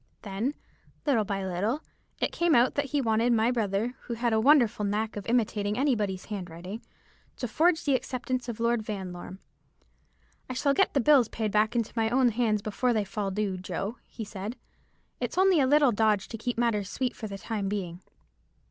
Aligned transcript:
Then, 0.23 0.55
little 1.05 1.25
by 1.25 1.45
little, 1.45 1.81
it 2.19 2.31
came 2.31 2.55
out 2.55 2.73
that 2.73 2.85
he 2.85 3.01
wanted 3.01 3.33
my 3.33 3.51
brother, 3.51 3.93
who 4.07 4.15
had 4.15 4.33
a 4.33 4.39
wonderful 4.41 4.83
knack 4.83 5.15
of 5.15 5.27
imitating 5.27 5.77
any 5.77 5.93
body's 5.93 6.25
handwriting, 6.25 6.81
to 7.37 7.47
forge 7.47 7.83
the 7.85 7.93
acceptance 7.93 8.49
of 8.49 8.59
Lord 8.59 8.81
Vanlorme. 8.81 9.37
'I 10.49 10.53
shall 10.55 10.73
get 10.73 10.95
the 10.95 11.01
bills 11.01 11.29
back 11.29 11.75
into 11.75 11.93
my 11.95 12.09
own 12.09 12.29
hands 12.29 12.63
before 12.63 12.93
they 12.93 13.05
fall 13.05 13.29
due, 13.29 13.57
Joe,' 13.57 13.97
he 14.07 14.23
said; 14.25 14.55
'it's 15.19 15.37
only 15.37 15.59
a 15.59 15.67
little 15.67 15.91
dodge 15.91 16.27
to 16.29 16.35
keep 16.39 16.57
matters 16.57 16.89
sweet 16.89 17.15
for 17.15 17.27
the 17.27 17.37
time 17.37 17.69
being.' 17.69 18.01